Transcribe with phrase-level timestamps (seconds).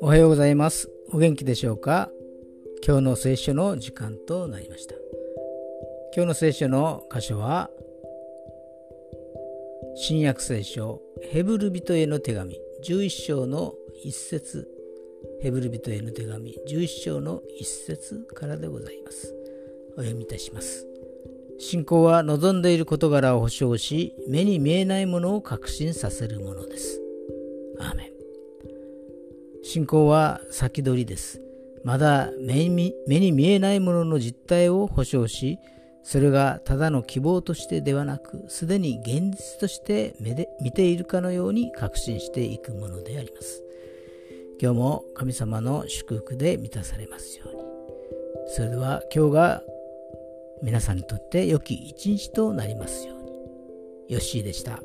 [0.00, 0.88] おはようございます。
[1.12, 2.10] お元気でしょうか？
[2.86, 4.94] 今日の聖書の時間となりました。
[6.14, 7.68] 今日の聖書の箇所は、
[9.96, 13.74] 新約聖書ヘブル人への手紙11章の
[14.04, 14.66] 1節
[15.42, 19.34] ヘブル人への手紙11章の1節からでございます。
[19.94, 20.86] お読みいたします。
[21.58, 27.00] 信仰は望んでいる事柄を保証し、目に見えないものを確信させるものです。
[27.78, 28.12] アーメン。
[29.62, 31.40] 信仰は先取りです。
[31.84, 35.58] まだ目に見えないものの実態を保証し、
[36.04, 43.62] それがただの希望としてではなく、すでに現実として目で見ているかのように確信していくものであります。
[44.60, 47.62] 今日も神様の祝福で満たされますように。
[48.48, 49.62] それでは今日が
[50.62, 53.32] 皆さんにとって良き一日となりますように。
[54.08, 54.80] ヨッシーでした。